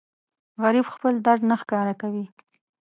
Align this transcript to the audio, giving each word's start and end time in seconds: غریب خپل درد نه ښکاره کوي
غریب 0.61 0.85
خپل 0.95 1.13
درد 1.25 1.41
نه 1.49 1.55
ښکاره 1.61 1.93
کوي 2.01 2.25